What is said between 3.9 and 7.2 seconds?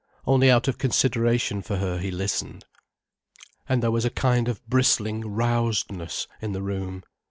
was a kind of bristling rousedness in the room.